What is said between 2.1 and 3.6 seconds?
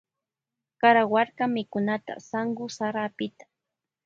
sanwu sara apita.